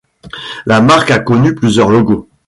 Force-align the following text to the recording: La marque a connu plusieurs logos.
La 0.65 0.81
marque 0.81 1.11
a 1.11 1.19
connu 1.19 1.53
plusieurs 1.53 1.91
logos. 1.91 2.27